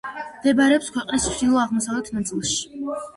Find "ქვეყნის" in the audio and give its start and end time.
0.95-1.27